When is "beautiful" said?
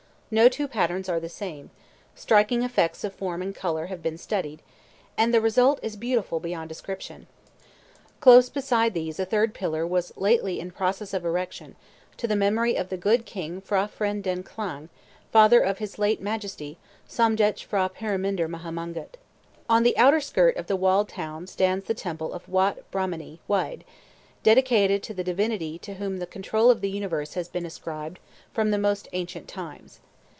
5.97-6.39